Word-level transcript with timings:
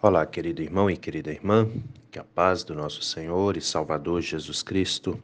Olá, 0.00 0.24
querido 0.24 0.62
irmão 0.62 0.88
e 0.88 0.96
querida 0.96 1.32
irmã, 1.32 1.68
que 2.08 2.20
a 2.20 2.22
paz 2.22 2.62
do 2.62 2.72
nosso 2.72 3.02
Senhor 3.02 3.56
e 3.56 3.60
Salvador 3.60 4.20
Jesus 4.20 4.62
Cristo 4.62 5.20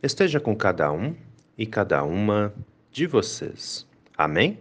esteja 0.00 0.38
com 0.38 0.54
cada 0.54 0.92
um 0.92 1.16
e 1.58 1.66
cada 1.66 2.04
uma 2.04 2.54
de 2.92 3.08
vocês. 3.08 3.84
Amém? 4.16 4.60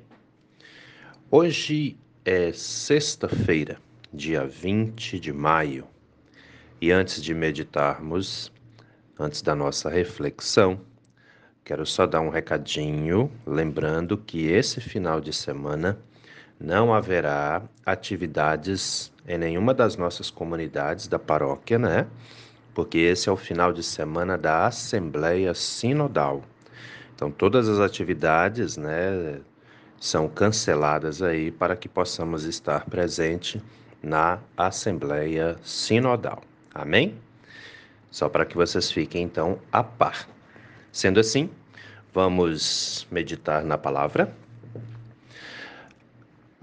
Hoje 1.30 1.96
é 2.26 2.52
sexta-feira, 2.52 3.78
dia 4.12 4.44
20 4.44 5.20
de 5.20 5.32
maio, 5.32 5.88
e 6.82 6.92
antes 6.92 7.22
de 7.22 7.36
meditarmos, 7.36 8.52
antes 9.20 9.44
da 9.44 9.54
nossa 9.54 9.88
reflexão, 9.88 10.82
quero 11.64 11.86
só 11.86 12.08
dar 12.08 12.22
um 12.22 12.30
recadinho, 12.30 13.32
lembrando 13.46 14.18
que 14.18 14.48
esse 14.48 14.82
final 14.82 15.22
de 15.22 15.32
semana 15.32 16.00
não 16.60 16.92
haverá 16.92 17.62
atividades 17.86 19.13
em 19.28 19.38
nenhuma 19.38 19.74
das 19.74 19.96
nossas 19.96 20.30
comunidades 20.30 21.08
da 21.08 21.18
paróquia, 21.18 21.80
né? 21.80 22.08
Porque 22.74 22.98
esse 22.98 23.30
é 23.30 23.32
o 23.32 23.38
final 23.38 23.72
de 23.72 23.84
semana 23.84 24.38
da 24.38 24.68
Assembleia 24.68 25.54
Sinodal. 25.54 26.44
Então, 27.16 27.32
todas 27.32 27.70
as 27.70 27.80
atividades, 27.80 28.76
né, 28.76 29.40
são 30.00 30.28
canceladas 30.28 31.22
aí 31.22 31.52
para 31.52 31.76
que 31.76 31.88
possamos 31.88 32.44
estar 32.44 32.86
presente 32.86 33.62
na 34.02 34.40
Assembleia 34.58 35.56
Sinodal. 35.64 36.42
Amém? 36.74 37.16
Só 38.12 38.28
para 38.28 38.46
que 38.46 38.58
vocês 38.58 38.92
fiquem 38.92 39.24
então 39.24 39.60
a 39.72 39.84
par. 39.84 40.28
Sendo 40.92 41.20
assim, 41.20 41.50
vamos 42.14 43.08
meditar 43.10 43.64
na 43.64 43.78
palavra. 43.78 44.36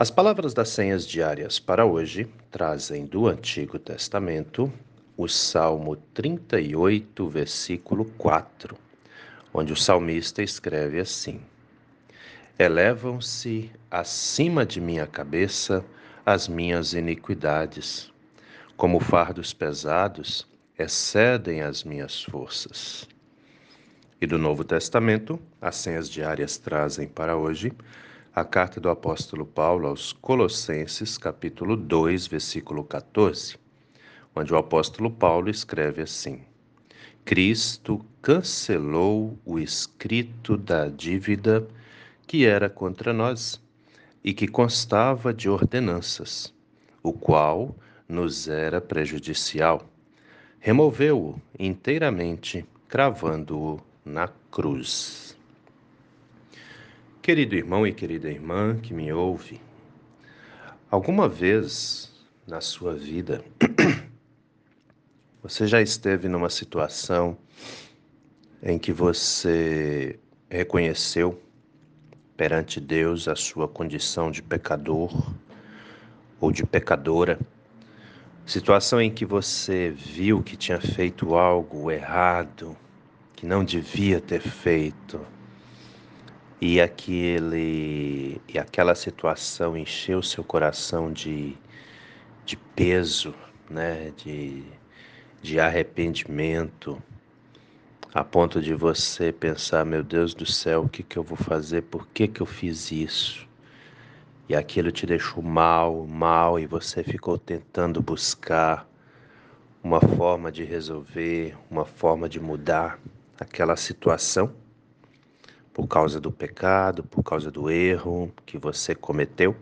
As 0.01 0.11
palavras 0.11 0.55
das 0.55 0.71
senhas 0.71 1.07
diárias 1.07 1.59
para 1.59 1.85
hoje 1.85 2.27
trazem 2.51 3.05
do 3.05 3.27
Antigo 3.27 3.79
Testamento 3.79 4.73
o 5.15 5.29
Salmo 5.29 5.95
38, 5.95 7.29
versículo 7.29 8.07
4, 8.17 8.75
onde 9.53 9.75
o 9.75 9.77
salmista 9.77 10.43
escreve 10.43 10.99
assim: 10.99 11.43
Elevam-se 12.59 13.71
acima 13.91 14.65
de 14.65 14.81
minha 14.81 15.07
cabeça 15.07 15.85
as 16.25 16.49
minhas 16.49 16.95
iniquidades, 16.95 18.11
como 18.79 19.01
fardos 19.01 19.53
pesados 19.53 20.49
excedem 20.79 21.61
as 21.61 21.85
minhas 21.85 22.25
forças. 22.25 23.07
E 24.19 24.27
do 24.27 24.39
Novo 24.39 24.65
Testamento, 24.65 25.39
as 25.61 25.77
senhas 25.77 26.09
diárias 26.09 26.57
trazem 26.57 27.07
para 27.07 27.37
hoje 27.37 27.71
a 28.33 28.45
carta 28.45 28.81
do 28.81 28.89
apóstolo 28.89 29.45
Paulo 29.45 29.89
aos 29.89 30.13
Colossenses, 30.13 31.19
capítulo 31.19 31.77
2, 31.77 32.29
versículo 32.29 32.85
14, 32.85 33.59
onde 34.35 34.55
o 34.55 34.57
apóstolo 34.57 35.11
Paulo 35.11 35.51
escreve 35.51 36.03
assim: 36.03 36.43
Cristo 37.25 38.05
cancelou 38.23 39.37
o 39.45 39.59
escrito 39.59 40.57
da 40.57 40.89
dívida 40.89 41.67
que 42.25 42.47
era 42.47 42.71
contra 42.71 43.13
nós 43.13 43.61
e 44.23 44.33
que 44.33 44.47
constava 44.47 45.35
de 45.35 45.49
ordenanças, 45.49 46.55
o 47.03 47.13
qual 47.13 47.75
nos 48.09 48.47
era 48.47 48.81
prejudicial. 48.81 49.83
Removeu-o 50.61 51.41
inteiramente, 51.59 52.65
cravando-o 52.87 53.81
na 54.05 54.29
cruz. 54.53 55.30
Querido 57.31 57.55
irmão 57.55 57.87
e 57.87 57.93
querida 57.93 58.29
irmã 58.29 58.77
que 58.77 58.93
me 58.93 59.13
ouve, 59.13 59.61
alguma 60.91 61.29
vez 61.29 62.11
na 62.45 62.61
sua 62.61 62.93
vida 62.93 63.45
você 65.41 65.65
já 65.65 65.81
esteve 65.81 66.27
numa 66.27 66.51
situação 66.51 67.39
em 68.61 68.81
que 68.81 68.93
você 68.93 70.19
reconheceu 70.51 71.41
perante 72.37 72.81
Deus 72.81 73.29
a 73.29 73.37
sua 73.37 73.69
condição 73.69 74.29
de 74.29 74.43
pecador 74.43 75.33
ou 76.41 76.51
de 76.51 76.67
pecadora? 76.67 77.39
Situação 78.45 79.01
em 79.01 79.09
que 79.09 79.25
você 79.25 79.91
viu 79.91 80.43
que 80.43 80.57
tinha 80.57 80.81
feito 80.81 81.37
algo 81.37 81.93
errado, 81.93 82.77
que 83.37 83.47
não 83.47 83.65
devia 83.65 84.21
ter 84.21 84.41
feito 84.41 85.25
e 86.61 86.81
aquele 86.81 88.41
e 88.47 88.59
aquela 88.59 88.95
situação 88.95 89.77
encheu 89.77 90.23
seu 90.23 90.45
coração 90.45 91.11
de, 91.13 91.57
de 92.45 92.57
peso, 92.57 93.35
né, 93.69 94.13
de, 94.17 94.63
de 95.41 95.59
arrependimento, 95.59 97.03
a 98.13 98.23
ponto 98.23 98.61
de 98.61 98.75
você 98.75 99.33
pensar, 99.33 99.87
meu 99.87 100.03
Deus 100.03 100.35
do 100.35 100.45
céu, 100.45 100.83
o 100.83 100.89
que, 100.89 101.03
que 101.03 101.17
eu 101.17 101.23
vou 101.23 101.39
fazer? 101.39 101.83
Por 101.83 102.07
que, 102.09 102.29
que 102.29 102.43
eu 102.43 102.47
fiz 102.47 102.91
isso? 102.91 103.49
E 104.49 104.55
aquilo 104.55 104.91
te 104.91 105.07
deixou 105.07 105.43
mal, 105.43 106.05
mal, 106.07 106.59
e 106.59 106.67
você 106.67 107.05
ficou 107.05 107.39
tentando 107.39 108.03
buscar 108.03 108.87
uma 109.83 110.01
forma 110.01 110.51
de 110.51 110.65
resolver, 110.65 111.57
uma 111.71 111.85
forma 111.87 112.29
de 112.29 112.41
mudar 112.41 112.99
aquela 113.39 113.77
situação 113.77 114.53
por 115.81 115.89
causa 115.89 116.21
do 116.21 116.31
pecado, 116.31 117.03
por 117.03 117.23
causa 117.23 117.51
do 117.51 117.71
erro 117.71 118.31
que 118.45 118.59
você 118.59 118.95
cometeu. 118.95 119.57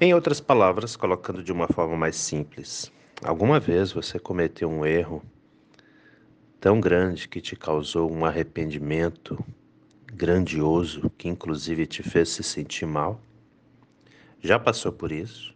Em 0.00 0.12
outras 0.12 0.40
palavras, 0.40 0.96
colocando 0.96 1.40
de 1.40 1.52
uma 1.52 1.68
forma 1.68 1.96
mais 1.96 2.16
simples, 2.16 2.90
alguma 3.24 3.60
vez 3.60 3.92
você 3.92 4.18
cometeu 4.18 4.68
um 4.68 4.84
erro 4.84 5.22
tão 6.58 6.80
grande 6.80 7.28
que 7.28 7.40
te 7.40 7.54
causou 7.54 8.10
um 8.10 8.24
arrependimento 8.24 9.38
grandioso 10.12 11.08
que 11.16 11.28
inclusive 11.28 11.86
te 11.86 12.02
fez 12.02 12.30
se 12.30 12.42
sentir 12.42 12.86
mal? 12.86 13.20
Já 14.40 14.58
passou 14.58 14.90
por 14.90 15.12
isso? 15.12 15.55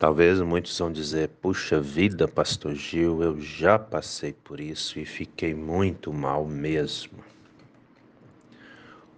Talvez 0.00 0.40
muitos 0.40 0.78
vão 0.78 0.90
dizer: 0.90 1.28
puxa 1.42 1.78
vida, 1.78 2.26
Pastor 2.26 2.74
Gil, 2.74 3.22
eu 3.22 3.38
já 3.38 3.78
passei 3.78 4.32
por 4.32 4.58
isso 4.58 4.98
e 4.98 5.04
fiquei 5.04 5.54
muito 5.54 6.10
mal 6.10 6.46
mesmo. 6.46 7.18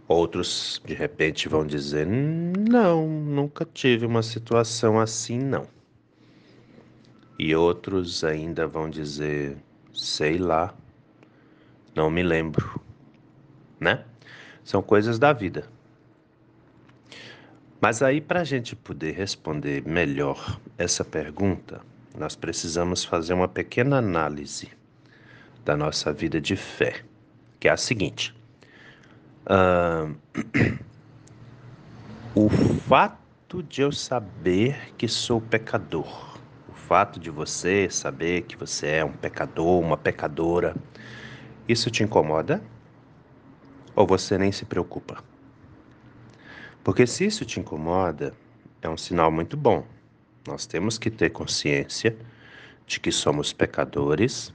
Outros, 0.08 0.82
de 0.84 0.92
repente, 0.92 1.48
vão 1.48 1.64
dizer: 1.64 2.04
não, 2.04 3.06
nunca 3.06 3.64
tive 3.64 4.04
uma 4.04 4.24
situação 4.24 4.98
assim, 4.98 5.38
não. 5.38 5.68
E 7.38 7.54
outros 7.54 8.24
ainda 8.24 8.66
vão 8.66 8.90
dizer: 8.90 9.56
sei 9.94 10.36
lá, 10.36 10.74
não 11.94 12.10
me 12.10 12.24
lembro, 12.24 12.80
né? 13.78 14.04
São 14.64 14.82
coisas 14.82 15.16
da 15.16 15.32
vida. 15.32 15.64
Mas 17.82 18.00
aí, 18.00 18.20
para 18.20 18.42
a 18.42 18.44
gente 18.44 18.76
poder 18.76 19.10
responder 19.10 19.82
melhor 19.84 20.60
essa 20.78 21.04
pergunta, 21.04 21.80
nós 22.16 22.36
precisamos 22.36 23.04
fazer 23.04 23.34
uma 23.34 23.48
pequena 23.48 23.96
análise 23.98 24.68
da 25.64 25.76
nossa 25.76 26.12
vida 26.12 26.40
de 26.40 26.54
fé, 26.54 27.02
que 27.58 27.66
é 27.66 27.72
a 27.72 27.76
seguinte: 27.76 28.32
uh, 29.46 30.14
o 32.36 32.48
fato 32.48 33.64
de 33.64 33.82
eu 33.82 33.90
saber 33.90 34.94
que 34.96 35.08
sou 35.08 35.40
pecador, 35.40 36.38
o 36.68 36.72
fato 36.72 37.18
de 37.18 37.30
você 37.30 37.90
saber 37.90 38.42
que 38.42 38.56
você 38.56 38.86
é 38.86 39.04
um 39.04 39.12
pecador, 39.12 39.80
uma 39.80 39.96
pecadora, 39.96 40.76
isso 41.66 41.90
te 41.90 42.04
incomoda? 42.04 42.62
Ou 43.96 44.06
você 44.06 44.38
nem 44.38 44.52
se 44.52 44.64
preocupa? 44.64 45.31
Porque 46.84 47.06
se 47.06 47.26
isso 47.26 47.44
te 47.44 47.60
incomoda, 47.60 48.34
é 48.80 48.88
um 48.88 48.96
sinal 48.96 49.30
muito 49.30 49.56
bom. 49.56 49.86
Nós 50.46 50.66
temos 50.66 50.98
que 50.98 51.10
ter 51.10 51.30
consciência 51.30 52.16
de 52.86 52.98
que 52.98 53.12
somos 53.12 53.52
pecadores, 53.52 54.52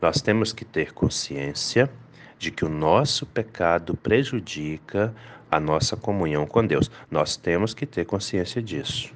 nós 0.00 0.20
temos 0.20 0.52
que 0.52 0.64
ter 0.64 0.92
consciência 0.92 1.90
de 2.38 2.50
que 2.50 2.64
o 2.64 2.68
nosso 2.68 3.24
pecado 3.24 3.96
prejudica 3.96 5.14
a 5.50 5.60
nossa 5.60 5.96
comunhão 5.96 6.46
com 6.46 6.66
Deus. 6.66 6.90
Nós 7.10 7.36
temos 7.36 7.72
que 7.72 7.86
ter 7.86 8.04
consciência 8.04 8.60
disso. 8.60 9.14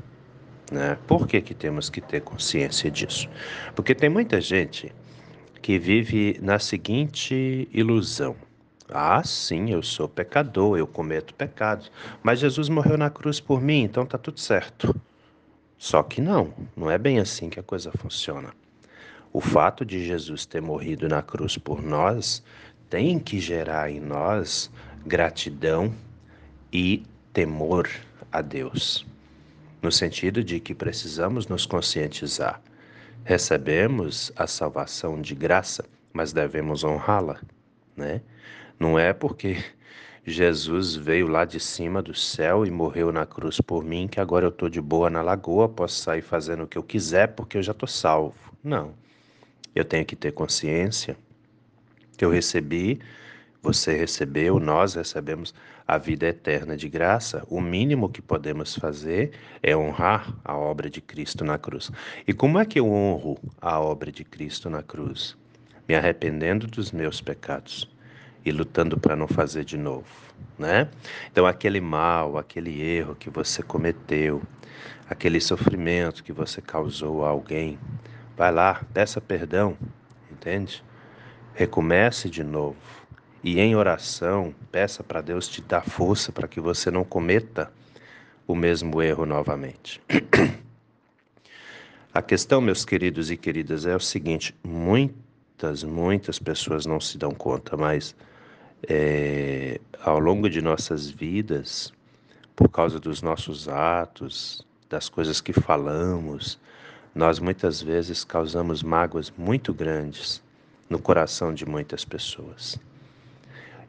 Né? 0.70 0.97
Por 1.06 1.26
que, 1.26 1.41
que 1.41 1.55
temos 1.55 1.91
que 1.91 2.00
ter 2.00 2.20
consciência 2.20 2.91
disso? 2.91 3.29
Porque 3.75 3.94
tem 3.94 4.09
muita 4.09 4.41
gente 4.41 4.93
que 5.61 5.79
vive 5.79 6.38
na 6.41 6.59
seguinte 6.59 7.69
ilusão: 7.73 8.37
ah, 8.88 9.23
sim, 9.25 9.71
eu 9.71 9.83
sou 9.83 10.09
pecador, 10.09 10.79
eu 10.79 10.87
cometo 10.87 11.35
pecados, 11.35 11.91
mas 12.23 12.38
Jesus 12.38 12.69
morreu 12.69 12.97
na 12.97 13.11
cruz 13.11 13.41
por 13.41 13.61
mim, 13.61 13.83
então 13.83 14.06
tá 14.06 14.17
tudo 14.17 14.38
certo. 14.41 14.94
Só 15.79 16.03
que 16.03 16.21
não, 16.21 16.55
não 16.77 16.91
é 16.91 16.97
bem 16.97 17.19
assim 17.19 17.50
que 17.50 17.61
a 17.61 17.62
coisa 17.62 17.91
funciona. 17.93 18.55
O 19.33 19.41
fato 19.41 19.85
de 19.85 20.05
Jesus 20.05 20.47
ter 20.47 20.62
morrido 20.62 21.09
na 21.09 21.21
cruz 21.21 21.59
por 21.59 21.83
nós 21.83 22.43
tem 22.88 23.19
que 23.19 23.38
gerar 23.38 23.91
em 23.91 24.00
nós 24.00 24.71
gratidão 25.05 25.93
e 26.73 27.03
temor 27.33 27.88
a 28.33 28.41
Deus. 28.41 29.06
no 29.83 29.93
sentido 29.93 30.43
de 30.43 30.59
que 30.59 30.75
precisamos 30.75 31.47
nos 31.47 31.65
conscientizar. 31.65 32.61
Recebemos 33.25 34.33
a 34.35 34.47
salvação 34.47 35.21
de 35.21 35.35
graça, 35.35 35.85
mas 36.12 36.33
devemos 36.33 36.83
honrá-la, 36.83 37.41
né? 37.97 38.21
Não 38.78 38.99
é 38.99 39.12
porque 39.12 39.56
Jesus 40.26 40.96
veio 40.96 41.28
lá 41.28 41.44
de 41.44 41.61
cima 41.61 42.02
do 42.02 42.12
céu 42.12 42.67
e 42.67 42.70
morreu 42.70 43.12
na 43.12 43.25
cruz 43.25 43.61
por 43.61 43.84
mim 43.84 44.08
que 44.08 44.20
agora 44.20 44.44
eu 44.44 44.50
estou 44.50 44.69
de 44.69 44.81
boa 44.81 45.08
na 45.08 45.23
lagoa, 45.23 45.69
posso 45.69 46.02
sair 46.02 46.20
fazendo 46.20 46.64
o 46.64 46.67
que 46.67 46.76
eu 46.76 46.82
quiser 46.82 47.28
porque 47.28 47.56
eu 47.56 47.62
já 47.62 47.73
estou 47.73 47.88
salvo. 47.88 48.34
Não. 48.62 48.93
Eu 49.73 49.84
tenho 49.84 50.05
que 50.05 50.17
ter 50.17 50.32
consciência 50.32 51.17
que 52.19 52.25
eu 52.25 52.31
recebi, 52.31 53.00
você 53.62 53.96
recebeu, 53.96 54.58
nós 54.58 54.94
recebemos 54.94 55.55
a 55.87 55.96
vida 55.96 56.26
eterna 56.26 56.76
de 56.76 56.88
graça. 56.88 57.46
O 57.49 57.61
mínimo 57.61 58.08
que 58.08 58.20
podemos 58.20 58.75
fazer 58.75 59.31
é 59.62 59.76
honrar 59.76 60.34
a 60.44 60.56
obra 60.56 60.90
de 60.90 61.00
Cristo 61.00 61.44
na 61.44 61.56
cruz. 61.56 61.90
E 62.26 62.32
como 62.32 62.58
é 62.58 62.64
que 62.64 62.81
eu 62.81 62.90
honro 62.93 63.38
a 63.61 63.81
obra 63.81 64.11
de 64.11 64.25
Cristo 64.25 64.69
na 64.69 64.82
cruz? 64.82 65.37
Me 65.88 65.94
arrependendo 65.94 66.67
dos 66.67 66.90
meus 66.90 67.20
pecados 67.20 67.88
e 68.47 68.53
lutando 68.53 68.97
para 68.97 69.17
não 69.17 69.27
fazer 69.27 69.65
de 69.65 69.77
novo, 69.77 70.07
né? 70.57 70.89
Então 71.31 71.45
aquele 71.45 71.81
mal, 71.81 72.39
aquele 72.39 72.81
erro 72.81 73.17
que 73.17 73.29
você 73.29 73.63
cometeu, 73.63 74.41
aquele 75.11 75.41
sofrimento 75.41 76.23
que 76.23 76.33
você 76.33 76.63
causou 76.63 77.25
a 77.25 77.29
alguém, 77.29 77.79
vai 78.37 78.53
lá, 78.53 78.83
peça 78.95 79.21
perdão, 79.21 79.77
entende? 80.31 80.85
Recomece 81.55 82.31
de 82.31 82.45
novo 82.45 82.77
e 83.43 83.59
em 83.59 83.75
oração 83.75 84.55
peça 84.71 85.03
para 85.03 85.21
Deus 85.21 85.49
te 85.49 85.61
dar 85.61 85.83
força 85.83 86.31
para 86.31 86.47
que 86.47 86.61
você 86.61 86.91
não 86.91 87.05
cometa 87.05 87.73
o 88.47 88.55
mesmo 88.55 89.03
erro 89.03 89.27
novamente. 89.27 90.01
A 92.15 92.23
questão, 92.23 92.63
meus 92.63 92.83
queridos 92.83 93.31
e 93.31 93.37
queridas, 93.37 93.85
é 93.85 93.95
o 93.95 94.01
seguinte: 94.01 94.55
muitas, 94.65 95.85
muitas 95.85 96.39
pessoas 96.39 96.87
não 96.87 96.99
se 96.99 97.19
dão 97.19 97.33
conta, 97.33 97.77
mas 97.77 98.17
é, 98.88 99.81
ao 100.03 100.19
longo 100.19 100.49
de 100.49 100.61
nossas 100.62 101.09
vidas, 101.09 101.93
por 102.55 102.69
causa 102.69 102.99
dos 102.99 103.23
nossos 103.23 103.69
atos, 103.69 104.65
das 104.88 105.09
coisas 105.09 105.41
que 105.41 105.53
falamos, 105.53 106.59
nós 107.15 107.38
muitas 107.38 107.83
vezes 107.83 108.25
causamos 108.25 108.83
mágoas 108.83 109.33
muito 109.37 109.75
grandes 109.75 110.43
no 110.88 110.99
coração 110.99 111.53
de 111.53 111.67
muitas 111.67 112.05
pessoas. 112.05 112.79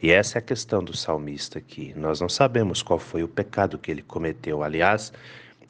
E 0.01 0.11
essa 0.11 0.37
é 0.37 0.39
a 0.39 0.41
questão 0.41 0.83
do 0.83 0.95
salmista 0.95 1.59
aqui. 1.59 1.93
Nós 1.95 2.21
não 2.21 2.29
sabemos 2.29 2.81
qual 2.83 2.99
foi 2.99 3.23
o 3.23 3.27
pecado 3.27 3.77
que 3.77 3.89
ele 3.89 4.01
cometeu. 4.01 4.63
Aliás, 4.63 5.11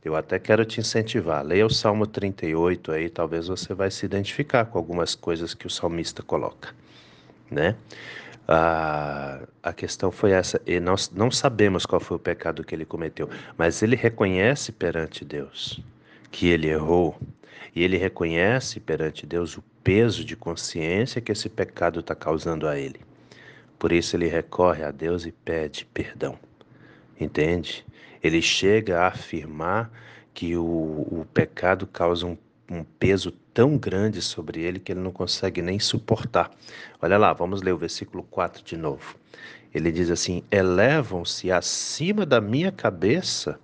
eu 0.04 0.16
até 0.16 0.38
quero 0.38 0.66
te 0.66 0.80
incentivar. 0.80 1.46
Leia 1.46 1.66
o 1.66 1.70
Salmo 1.70 2.06
38 2.06 2.92
aí, 2.92 3.10
talvez 3.10 3.48
você 3.48 3.74
vai 3.74 3.90
se 3.90 4.06
identificar 4.06 4.66
com 4.66 4.78
algumas 4.78 5.16
coisas 5.16 5.54
que 5.54 5.66
o 5.66 5.70
salmista 5.70 6.22
coloca, 6.22 6.74
né? 7.50 7.76
A, 8.48 9.42
a 9.62 9.74
questão 9.74 10.10
foi 10.10 10.32
essa, 10.32 10.62
e 10.66 10.80
nós 10.80 11.12
não 11.12 11.30
sabemos 11.30 11.86
qual 11.86 12.00
foi 12.00 12.16
o 12.16 12.20
pecado 12.20 12.64
que 12.64 12.74
ele 12.74 12.86
cometeu, 12.86 13.30
mas 13.58 13.82
ele 13.84 13.96
reconhece 13.96 14.72
perante 14.72 15.26
Deus 15.26 15.82
que 16.32 16.48
ele 16.48 16.68
errou, 16.68 17.20
e 17.76 17.84
ele 17.84 17.98
reconhece 17.98 18.80
perante 18.80 19.26
Deus 19.26 19.58
o 19.58 19.64
peso 19.84 20.24
de 20.24 20.36
consciência 20.36 21.22
que 21.22 21.32
esse 21.32 21.50
pecado 21.50 22.00
está 22.00 22.16
causando 22.16 22.68
a 22.68 22.78
ele. 22.78 23.02
Por 23.78 23.92
isso 23.92 24.16
ele 24.16 24.28
recorre 24.28 24.84
a 24.84 24.92
Deus 24.92 25.26
e 25.26 25.32
pede 25.32 25.86
perdão. 25.86 26.38
Entende? 27.20 27.86
Ele 28.24 28.42
chega 28.42 29.02
a 29.02 29.08
afirmar 29.08 29.92
que 30.34 30.56
o, 30.56 30.64
o 30.64 31.28
pecado 31.34 31.86
causa 31.88 32.26
um 32.26 32.38
um 32.70 32.84
peso 32.84 33.32
tão 33.54 33.78
grande 33.78 34.22
sobre 34.22 34.62
ele 34.62 34.80
que 34.80 34.92
ele 34.92 35.00
não 35.00 35.12
consegue 35.12 35.62
nem 35.62 35.80
suportar. 35.80 36.52
Olha 37.02 37.18
lá, 37.18 37.34
vamos 37.34 37.62
ler 37.62 37.74
o 37.74 37.78
versículo 37.78 38.24
4 38.24 38.64
de 38.64 38.78
novo. 38.78 39.16
Ele 39.74 39.92
diz 39.92 40.10
assim: 40.10 40.44
Elevam-se 40.52 41.52
acima 41.52 42.26
da 42.26 42.42
minha 42.42 42.72
cabeça 42.72 43.60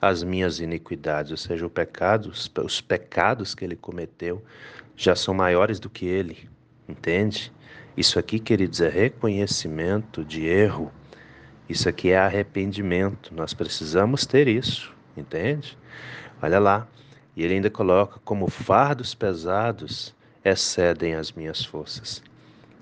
as 0.00 0.22
minhas 0.22 0.60
iniquidades, 0.60 1.30
ou 1.30 1.36
seja, 1.36 1.66
o 1.66 1.70
pecado, 1.70 2.32
os 2.64 2.80
pecados 2.80 3.54
que 3.54 3.64
ele 3.64 3.76
cometeu 3.76 4.42
já 4.96 5.14
são 5.14 5.34
maiores 5.34 5.78
do 5.78 5.90
que 5.90 6.06
ele, 6.06 6.48
entende? 6.88 7.52
Isso 7.96 8.18
aqui, 8.18 8.38
queridos, 8.38 8.80
é 8.80 8.88
reconhecimento 8.88 10.24
de 10.24 10.46
erro. 10.46 10.90
Isso 11.68 11.88
aqui 11.88 12.10
é 12.10 12.18
arrependimento. 12.18 13.34
Nós 13.34 13.52
precisamos 13.52 14.24
ter 14.24 14.48
isso, 14.48 14.94
entende? 15.16 15.76
Olha 16.40 16.58
lá, 16.58 16.88
e 17.40 17.42
ele 17.42 17.54
ainda 17.54 17.70
coloca 17.70 18.20
como 18.22 18.50
fardos 18.50 19.14
pesados 19.14 20.14
excedem 20.44 21.14
as 21.14 21.32
minhas 21.32 21.64
forças. 21.64 22.22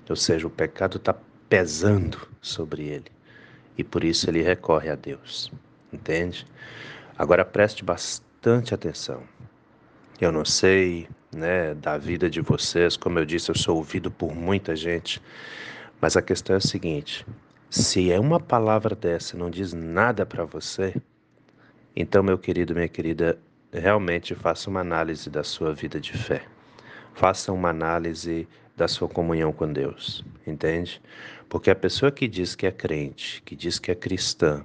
Ou 0.09 0.17
seja, 0.17 0.45
o 0.47 0.49
pecado 0.49 0.97
está 0.97 1.15
pesando 1.47 2.27
sobre 2.41 2.83
ele. 2.83 3.05
E 3.77 3.85
por 3.85 4.03
isso 4.03 4.29
ele 4.29 4.41
recorre 4.41 4.89
a 4.89 4.95
Deus. 4.95 5.49
Entende? 5.93 6.45
Agora 7.17 7.45
preste 7.45 7.85
bastante 7.85 8.73
atenção. 8.73 9.23
Eu 10.19 10.29
não 10.29 10.43
sei, 10.43 11.07
né, 11.33 11.73
da 11.73 11.97
vida 11.97 12.29
de 12.29 12.41
vocês, 12.41 12.97
como 12.97 13.17
eu 13.17 13.25
disse, 13.25 13.49
eu 13.49 13.55
sou 13.55 13.77
ouvido 13.77 14.11
por 14.11 14.35
muita 14.35 14.75
gente, 14.75 15.21
mas 16.01 16.17
a 16.17 16.21
questão 16.21 16.55
é 16.55 16.57
a 16.57 16.61
seguinte: 16.61 17.25
se 17.69 18.11
é 18.11 18.19
uma 18.19 18.41
palavra 18.41 18.93
dessa 18.93 19.37
não 19.37 19.49
diz 19.49 19.71
nada 19.71 20.25
para 20.25 20.43
você, 20.43 20.93
então, 21.95 22.21
meu 22.21 22.37
querido, 22.37 22.75
minha 22.75 22.89
querida, 22.89 23.39
realmente 23.71 24.33
faça 24.35 24.69
uma 24.69 24.79
análise 24.79 25.29
da 25.29 25.43
sua 25.43 25.73
vida 25.73 25.99
de 25.99 26.13
fé. 26.13 26.43
Faça 27.13 27.51
uma 27.51 27.69
análise 27.69 28.47
da 28.75 28.87
sua 28.87 29.09
comunhão 29.09 29.51
com 29.51 29.71
Deus, 29.71 30.23
entende? 30.47 31.01
Porque 31.49 31.69
a 31.69 31.75
pessoa 31.75 32.11
que 32.11 32.27
diz 32.27 32.55
que 32.55 32.65
é 32.65 32.71
crente, 32.71 33.41
que 33.43 33.55
diz 33.55 33.77
que 33.77 33.91
é 33.91 33.95
cristã, 33.95 34.63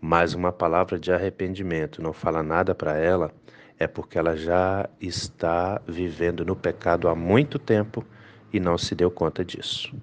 mas 0.00 0.34
uma 0.34 0.52
palavra 0.52 0.98
de 0.98 1.12
arrependimento 1.12 2.02
não 2.02 2.12
fala 2.12 2.42
nada 2.42 2.74
para 2.74 2.96
ela, 2.96 3.32
é 3.78 3.86
porque 3.86 4.18
ela 4.18 4.36
já 4.36 4.88
está 5.00 5.80
vivendo 5.86 6.44
no 6.44 6.56
pecado 6.56 7.08
há 7.08 7.14
muito 7.14 7.58
tempo 7.58 8.04
e 8.52 8.60
não 8.60 8.76
se 8.76 8.94
deu 8.94 9.10
conta 9.10 9.44
disso. 9.44 9.94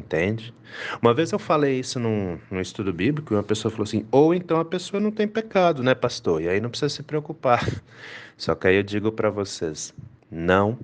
Entende? 0.00 0.54
Uma 1.02 1.12
vez 1.12 1.30
eu 1.30 1.38
falei 1.38 1.78
isso 1.78 2.00
num, 2.00 2.38
num 2.50 2.60
estudo 2.60 2.90
bíblico 2.90 3.34
e 3.34 3.36
uma 3.36 3.42
pessoa 3.42 3.70
falou 3.70 3.84
assim: 3.84 4.06
ou 4.10 4.34
então 4.34 4.58
a 4.58 4.64
pessoa 4.64 4.98
não 4.98 5.10
tem 5.10 5.28
pecado, 5.28 5.82
né, 5.82 5.94
pastor? 5.94 6.40
E 6.40 6.48
aí 6.48 6.58
não 6.58 6.70
precisa 6.70 6.88
se 6.88 7.02
preocupar. 7.02 7.62
Só 8.34 8.54
que 8.54 8.66
aí 8.66 8.76
eu 8.76 8.82
digo 8.82 9.12
para 9.12 9.28
vocês: 9.28 9.94
não 10.30 10.78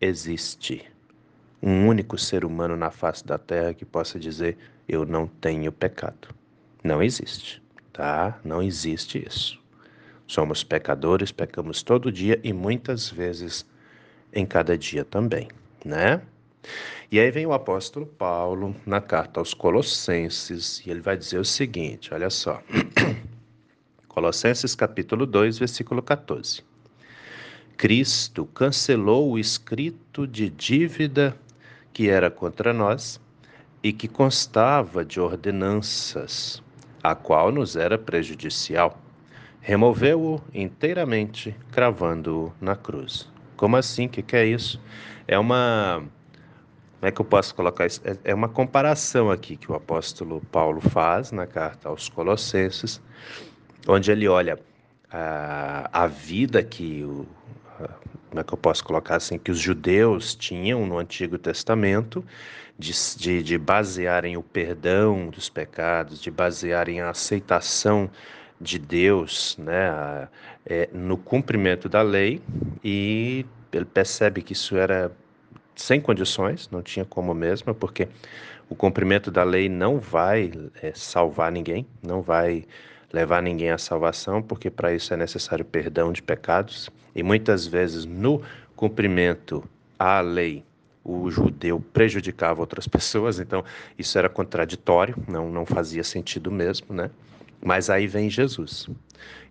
existe 0.00 0.84
um 1.60 1.88
único 1.88 2.16
ser 2.16 2.44
humano 2.44 2.76
na 2.76 2.92
face 2.92 3.26
da 3.26 3.38
terra 3.38 3.74
que 3.74 3.84
possa 3.84 4.20
dizer 4.20 4.56
eu 4.88 5.04
não 5.04 5.26
tenho 5.26 5.72
pecado. 5.72 6.28
Não 6.84 7.02
existe, 7.02 7.60
tá? 7.92 8.38
Não 8.44 8.62
existe 8.62 9.26
isso. 9.26 9.60
Somos 10.28 10.62
pecadores, 10.62 11.32
pecamos 11.32 11.82
todo 11.82 12.12
dia 12.12 12.38
e 12.44 12.52
muitas 12.52 13.10
vezes 13.10 13.66
em 14.32 14.46
cada 14.46 14.78
dia 14.78 15.04
também, 15.04 15.48
né? 15.84 16.22
E 17.10 17.20
aí 17.20 17.30
vem 17.30 17.46
o 17.46 17.52
apóstolo 17.52 18.06
Paulo 18.06 18.74
na 18.84 19.00
carta 19.00 19.40
aos 19.40 19.54
Colossenses 19.54 20.82
e 20.86 20.90
ele 20.90 21.00
vai 21.00 21.16
dizer 21.16 21.38
o 21.38 21.44
seguinte: 21.44 22.12
olha 22.12 22.30
só. 22.30 22.62
Colossenses 24.08 24.74
capítulo 24.74 25.26
2, 25.26 25.58
versículo 25.58 26.02
14. 26.02 26.62
Cristo 27.76 28.46
cancelou 28.46 29.32
o 29.32 29.38
escrito 29.38 30.26
de 30.26 30.48
dívida 30.48 31.36
que 31.92 32.08
era 32.08 32.30
contra 32.30 32.72
nós 32.72 33.20
e 33.82 33.92
que 33.92 34.08
constava 34.08 35.04
de 35.04 35.20
ordenanças, 35.20 36.62
a 37.02 37.14
qual 37.14 37.52
nos 37.52 37.76
era 37.76 37.98
prejudicial. 37.98 38.98
Removeu-o 39.60 40.40
inteiramente, 40.52 41.56
cravando-o 41.70 42.52
na 42.60 42.76
cruz. 42.76 43.28
Como 43.56 43.76
assim? 43.76 44.06
O 44.06 44.08
que, 44.08 44.22
que 44.22 44.36
é 44.36 44.46
isso? 44.46 44.80
É 45.26 45.38
uma 45.38 46.02
como 47.04 47.08
é 47.10 47.12
que 47.12 47.20
eu 47.20 47.26
posso 47.26 47.54
colocar 47.54 47.84
isso? 47.84 48.00
É, 48.02 48.30
é 48.30 48.34
uma 48.34 48.48
comparação 48.48 49.30
aqui 49.30 49.58
que 49.58 49.70
o 49.70 49.74
apóstolo 49.74 50.40
Paulo 50.50 50.80
faz 50.80 51.32
na 51.32 51.46
carta 51.46 51.90
aos 51.90 52.08
Colossenses, 52.08 52.98
onde 53.86 54.10
ele 54.10 54.26
olha 54.26 54.58
a, 55.10 55.90
a 55.92 56.06
vida 56.06 56.62
que 56.62 57.04
o, 57.04 57.26
como 58.30 58.40
é 58.40 58.42
que 58.42 58.54
eu 58.54 58.56
posso 58.56 58.82
colocar 58.82 59.16
assim, 59.16 59.36
que 59.36 59.50
os 59.50 59.58
judeus 59.58 60.34
tinham 60.34 60.86
no 60.86 60.96
Antigo 60.96 61.36
Testamento, 61.36 62.24
de, 62.78 62.92
de, 63.18 63.42
de 63.42 63.58
basearem 63.58 64.38
o 64.38 64.42
perdão 64.42 65.28
dos 65.28 65.50
pecados, 65.50 66.18
de 66.22 66.30
basearem 66.30 67.02
a 67.02 67.10
aceitação 67.10 68.10
de 68.58 68.78
Deus 68.78 69.58
né, 69.58 70.26
é, 70.64 70.88
no 70.90 71.18
cumprimento 71.18 71.86
da 71.86 72.00
lei, 72.00 72.40
e 72.82 73.44
ele 73.70 73.84
percebe 73.84 74.40
que 74.40 74.54
isso 74.54 74.74
era 74.74 75.12
sem 75.74 76.00
condições, 76.00 76.68
não 76.70 76.82
tinha 76.82 77.04
como 77.04 77.34
mesmo, 77.34 77.74
porque 77.74 78.08
o 78.68 78.74
cumprimento 78.74 79.30
da 79.30 79.44
lei 79.44 79.68
não 79.68 79.98
vai 79.98 80.50
é, 80.82 80.92
salvar 80.94 81.52
ninguém, 81.52 81.86
não 82.02 82.22
vai 82.22 82.64
levar 83.12 83.42
ninguém 83.42 83.70
à 83.70 83.78
salvação, 83.78 84.42
porque 84.42 84.70
para 84.70 84.92
isso 84.94 85.12
é 85.14 85.16
necessário 85.16 85.64
perdão 85.64 86.12
de 86.12 86.22
pecados, 86.22 86.90
e 87.14 87.22
muitas 87.22 87.66
vezes 87.66 88.04
no 88.04 88.42
cumprimento 88.74 89.62
à 89.98 90.20
lei 90.20 90.64
o 91.04 91.30
judeu 91.30 91.84
prejudicava 91.92 92.60
outras 92.60 92.88
pessoas, 92.88 93.38
então 93.38 93.62
isso 93.98 94.18
era 94.18 94.28
contraditório, 94.28 95.14
não, 95.28 95.50
não 95.50 95.66
fazia 95.66 96.02
sentido 96.02 96.50
mesmo, 96.50 96.94
né? 96.94 97.10
Mas 97.62 97.90
aí 97.90 98.06
vem 98.06 98.28
Jesus. 98.30 98.88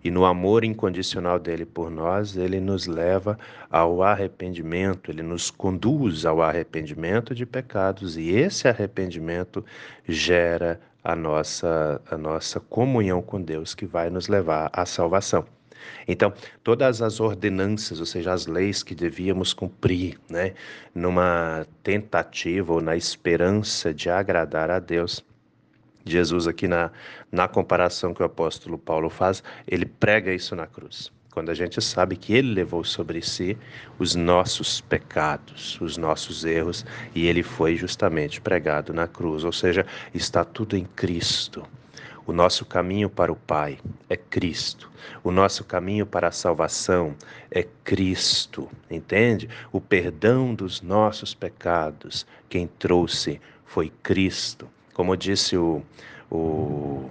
E 0.03 0.11
no 0.11 0.25
amor 0.25 0.63
incondicional 0.63 1.39
dele 1.39 1.65
por 1.65 1.89
nós, 1.89 2.35
ele 2.35 2.59
nos 2.59 2.87
leva 2.87 3.37
ao 3.69 4.03
arrependimento, 4.03 5.09
ele 5.09 5.23
nos 5.23 5.49
conduz 5.49 6.25
ao 6.25 6.41
arrependimento 6.41 7.33
de 7.33 7.45
pecados, 7.45 8.17
e 8.17 8.29
esse 8.31 8.67
arrependimento 8.67 9.63
gera 10.07 10.79
a 11.03 11.15
nossa, 11.15 12.01
a 12.09 12.17
nossa 12.17 12.59
comunhão 12.59 13.21
com 13.21 13.41
Deus, 13.41 13.73
que 13.73 13.85
vai 13.85 14.09
nos 14.09 14.27
levar 14.27 14.69
à 14.73 14.85
salvação. 14.85 15.45
Então, 16.07 16.33
todas 16.63 17.01
as 17.01 17.19
ordenanças, 17.19 17.99
ou 17.99 18.05
seja, 18.05 18.33
as 18.33 18.47
leis 18.47 18.83
que 18.83 18.95
devíamos 18.95 19.53
cumprir, 19.53 20.17
né, 20.29 20.53
numa 20.93 21.65
tentativa 21.81 22.73
ou 22.73 22.81
na 22.81 22.95
esperança 22.95 23.93
de 23.93 24.09
agradar 24.09 24.69
a 24.69 24.79
Deus, 24.79 25.23
Jesus, 26.05 26.47
aqui 26.47 26.67
na, 26.67 26.91
na 27.31 27.47
comparação 27.47 28.13
que 28.13 28.21
o 28.21 28.25
apóstolo 28.25 28.77
Paulo 28.77 29.09
faz, 29.09 29.43
ele 29.67 29.85
prega 29.85 30.33
isso 30.33 30.55
na 30.55 30.67
cruz. 30.67 31.11
Quando 31.31 31.49
a 31.49 31.53
gente 31.55 31.81
sabe 31.81 32.15
que 32.15 32.33
ele 32.33 32.53
levou 32.53 32.83
sobre 32.83 33.19
si 33.21 33.57
os 33.97 34.13
nossos 34.13 34.81
pecados, 34.81 35.81
os 35.81 35.97
nossos 35.97 36.45
erros, 36.45 36.85
e 37.15 37.25
ele 37.25 37.41
foi 37.41 37.75
justamente 37.75 38.39
pregado 38.39 38.93
na 38.93 39.07
cruz, 39.07 39.43
ou 39.43 39.51
seja, 39.51 39.83
está 40.13 40.45
tudo 40.45 40.77
em 40.77 40.85
Cristo. 40.85 41.65
O 42.25 42.31
nosso 42.31 42.63
caminho 42.65 43.09
para 43.09 43.31
o 43.31 43.35
Pai 43.35 43.79
é 44.07 44.15
Cristo. 44.15 44.89
O 45.23 45.31
nosso 45.31 45.63
caminho 45.63 46.05
para 46.05 46.27
a 46.27 46.31
salvação 46.31 47.15
é 47.51 47.63
Cristo. 47.83 48.69
Entende? 48.89 49.49
O 49.71 49.81
perdão 49.81 50.53
dos 50.53 50.81
nossos 50.81 51.33
pecados, 51.33 52.25
quem 52.47 52.67
trouxe 52.67 53.41
foi 53.65 53.91
Cristo. 54.01 54.69
Como 54.93 55.17
disse 55.17 55.57
o, 55.57 55.81
o 56.29 57.09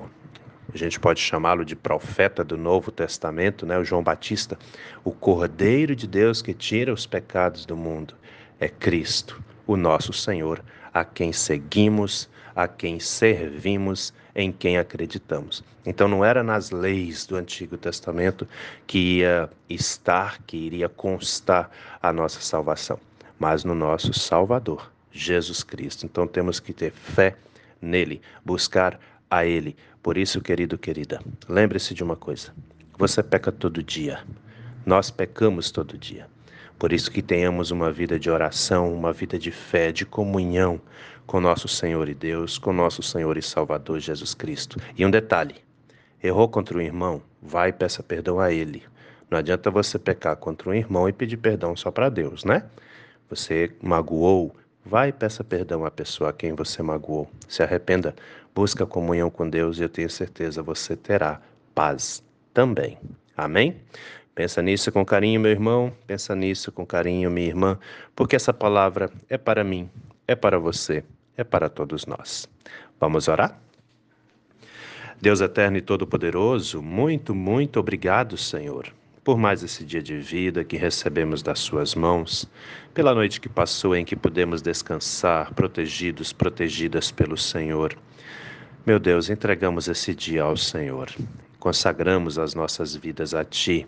a 0.73 0.79
gente 0.79 0.99
pode 0.99 1.21
chamá-lo 1.21 1.67
de 1.67 1.77
profeta 1.77 2.43
do 2.43 2.57
Novo 2.57 2.91
Testamento, 2.91 3.67
né, 3.67 3.79
o 3.79 3.85
João 3.85 4.03
Batista, 4.03 4.59
o 5.05 5.11
Cordeiro 5.11 5.95
de 5.95 6.07
Deus 6.07 6.41
que 6.41 6.55
tira 6.55 6.93
os 6.93 7.05
pecados 7.05 7.67
do 7.67 7.77
mundo, 7.77 8.15
é 8.59 8.69
Cristo, 8.69 9.43
o 9.67 9.77
nosso 9.77 10.15
Senhor, 10.15 10.65
a 10.95 11.05
quem 11.05 11.31
seguimos, 11.31 12.29
a 12.57 12.67
quem 12.67 12.99
servimos, 12.99 14.15
em 14.35 14.51
quem 14.51 14.79
acreditamos. 14.79 15.63
Então 15.85 16.09
não 16.09 16.25
era 16.25 16.43
nas 16.43 16.71
leis 16.71 17.27
do 17.27 17.37
Antigo 17.37 17.77
Testamento 17.77 18.49
que 18.87 19.19
ia 19.19 19.51
estar, 19.69 20.41
que 20.47 20.57
iria 20.57 20.89
constar 20.89 21.71
a 22.01 22.11
nossa 22.13 22.41
salvação, 22.41 22.99
mas 23.39 23.63
no 23.63 23.75
nosso 23.75 24.15
Salvador, 24.15 24.91
Jesus 25.11 25.63
Cristo. 25.63 26.07
Então 26.07 26.27
temos 26.27 26.59
que 26.59 26.73
ter 26.73 26.93
fé 26.93 27.37
nele, 27.83 28.23
buscar 28.45 28.99
a 29.29 29.45
ele. 29.45 29.77
Por 30.03 30.17
isso, 30.17 30.41
querido, 30.41 30.79
querida, 30.79 31.21
lembre-se 31.49 31.93
de 31.93 32.03
uma 32.03 32.17
coisa: 32.17 32.55
você 32.97 33.23
peca 33.23 33.51
todo 33.51 33.83
dia. 33.83 34.21
Nós 34.87 35.11
pecamos 35.11 35.71
todo 35.71 35.99
dia. 35.99 36.27
Por 36.79 36.93
isso 36.93 37.11
que 37.11 37.23
tenhamos 37.23 37.71
uma 37.71 37.93
vida 37.93 38.19
de 38.19 38.29
oração, 38.29 38.93
uma 38.93 39.13
vida 39.13 39.39
de 39.39 39.51
fé, 39.51 39.93
de 39.93 40.05
comunhão 40.05 40.81
com 41.27 41.41
nosso 41.41 41.69
Senhor 41.69 42.09
e 42.09 42.15
Deus, 42.15 42.59
com 42.59 42.73
nosso 42.73 43.03
Senhor 43.03 43.37
e 43.37 43.43
Salvador 43.43 44.01
Jesus 44.01 44.35
Cristo. 44.35 44.81
E 44.97 45.07
um 45.07 45.11
detalhe: 45.11 45.57
errou 46.23 46.49
contra 46.49 46.77
o 46.77 46.81
irmão, 46.81 47.23
vai 47.41 47.69
e 47.69 47.73
peça 47.73 48.03
perdão 48.03 48.41
a 48.41 48.53
ele. 48.53 48.83
Não 49.31 49.39
adianta 49.39 49.71
você 49.71 49.99
pecar 49.99 50.37
contra 50.37 50.69
um 50.69 50.75
irmão 50.75 51.09
e 51.09 51.13
pedir 51.13 51.37
perdão 51.39 51.75
só 51.75 51.91
para 51.91 52.09
Deus, 52.09 52.45
né? 52.45 52.65
Você 53.31 53.75
magoou, 53.81 54.55
vai 54.85 55.09
e 55.09 55.13
peça 55.13 55.43
perdão 55.43 55.85
à 55.85 55.91
pessoa 55.91 56.31
a 56.31 56.33
quem 56.33 56.55
você 56.55 56.83
magoou. 56.83 57.31
Se 57.49 57.63
arrependa, 57.63 58.15
busca 58.55 58.87
comunhão 58.87 59.31
com 59.31 59.49
Deus 59.49 59.79
e 59.79 59.83
eu 59.83 59.89
tenho 59.89 60.11
certeza 60.11 60.63
você 60.63 60.97
terá 60.97 61.41
paz 61.75 62.23
também. 62.53 62.99
Amém? 63.37 63.77
Pensa 64.35 64.63
nisso 64.63 64.91
com 64.91 65.05
carinho, 65.05 65.41
meu 65.41 65.51
irmão. 65.51 65.93
Pensa 66.07 66.35
nisso 66.35 66.73
com 66.73 66.87
carinho, 66.87 67.31
minha 67.31 67.47
irmã, 67.47 67.79
porque 68.17 68.37
essa 68.37 68.53
palavra 68.53 69.11
é 69.29 69.37
para 69.37 69.63
mim, 69.63 69.91
é 70.27 70.35
para 70.35 70.59
você, 70.59 71.05
é 71.37 71.45
para 71.45 71.69
todos 71.69 72.07
nós. 72.07 72.49
Vamos 72.99 73.29
orar? 73.29 73.59
Deus 75.21 75.41
eterno 75.41 75.77
e 75.77 75.81
todo-poderoso, 75.83 76.83
muito, 76.83 77.35
muito 77.35 77.79
obrigado, 77.79 78.37
Senhor, 78.37 78.93
por 79.25 79.39
mais 79.39 79.63
esse 79.63 79.85
dia 79.85 80.03
de 80.03 80.19
vida 80.19 80.65
que 80.65 80.77
recebemos 80.77 81.43
das 81.43 81.61
Suas 81.61 81.95
mãos, 81.95 82.49
pela 82.93 83.15
noite 83.15 83.41
que 83.41 83.49
passou 83.49 83.95
em 83.95 84.05
que 84.05 84.17
pudemos 84.17 84.61
descansar, 84.61 85.55
protegidos, 85.55 86.33
protegidas 86.33 87.11
pelo 87.11 87.37
Senhor. 87.37 87.97
Meu 88.85 88.99
Deus, 88.99 89.31
entregamos 89.31 89.89
esse 89.89 90.15
dia 90.15 90.43
ao 90.43 90.57
Senhor 90.57 91.09
consagramos 91.63 92.41
as 92.41 92.57
nossas 92.57 92.97
vidas 92.97 93.35
a 93.35 93.45
Ti 93.45 93.87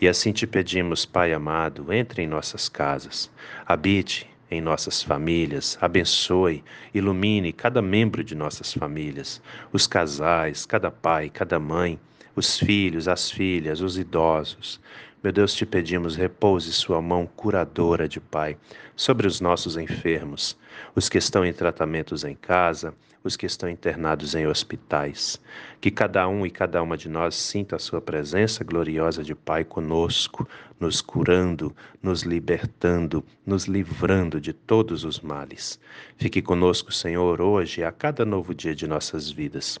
e 0.00 0.06
assim 0.06 0.30
te 0.30 0.46
pedimos, 0.46 1.04
Pai 1.04 1.32
amado, 1.32 1.92
entre 1.92 2.22
em 2.22 2.26
nossas 2.28 2.68
casas, 2.68 3.28
habite 3.66 4.30
em 4.48 4.60
nossas 4.60 5.02
famílias, 5.02 5.76
abençoe, 5.80 6.62
ilumine 6.94 7.52
cada 7.52 7.82
membro 7.82 8.22
de 8.22 8.36
nossas 8.36 8.72
famílias, 8.72 9.42
os 9.72 9.88
casais, 9.88 10.64
cada 10.64 10.88
pai, 10.88 11.28
cada 11.28 11.58
mãe, 11.58 11.98
os 12.36 12.58
filhos, 12.58 13.08
as 13.08 13.30
filhas, 13.30 13.80
os 13.80 13.96
idosos. 13.98 14.78
Meu 15.22 15.32
Deus, 15.32 15.54
te 15.54 15.64
pedimos, 15.64 16.14
repouse 16.14 16.70
Sua 16.70 17.00
mão 17.00 17.26
curadora 17.26 18.06
de 18.06 18.20
Pai 18.20 18.58
sobre 18.94 19.26
os 19.26 19.40
nossos 19.40 19.76
enfermos, 19.78 20.56
os 20.94 21.08
que 21.08 21.16
estão 21.16 21.44
em 21.44 21.52
tratamentos 21.52 22.22
em 22.22 22.34
casa, 22.34 22.94
os 23.24 23.36
que 23.36 23.46
estão 23.46 23.68
internados 23.68 24.34
em 24.34 24.46
hospitais. 24.46 25.40
Que 25.80 25.90
cada 25.90 26.28
um 26.28 26.44
e 26.46 26.50
cada 26.50 26.82
uma 26.82 26.96
de 26.96 27.08
nós 27.08 27.34
sinta 27.34 27.76
a 27.76 27.78
Sua 27.78 28.02
presença 28.02 28.62
gloriosa 28.62 29.24
de 29.24 29.34
Pai 29.34 29.64
conosco, 29.64 30.46
nos 30.78 31.00
curando, 31.00 31.74
nos 32.02 32.22
libertando, 32.22 33.24
nos 33.44 33.64
livrando 33.64 34.38
de 34.38 34.52
todos 34.52 35.04
os 35.04 35.20
males. 35.20 35.80
Fique 36.18 36.42
conosco, 36.42 36.92
Senhor, 36.92 37.40
hoje 37.40 37.80
e 37.80 37.84
a 37.84 37.90
cada 37.90 38.26
novo 38.26 38.54
dia 38.54 38.74
de 38.74 38.86
nossas 38.86 39.30
vidas. 39.30 39.80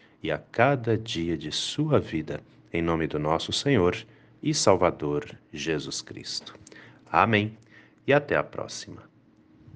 e 0.21 0.31
a 0.31 0.37
cada 0.37 0.97
dia 0.97 1.37
de 1.37 1.51
sua 1.51 1.99
vida, 1.99 2.41
em 2.71 2.81
nome 2.81 3.07
do 3.07 3.19
nosso 3.19 3.51
Senhor 3.51 3.97
e 4.41 4.53
Salvador 4.53 5.37
Jesus 5.51 6.01
Cristo. 6.01 6.55
Amém. 7.11 7.57
E 8.07 8.13
até 8.13 8.35
a 8.35 8.43
próxima. 8.43 9.10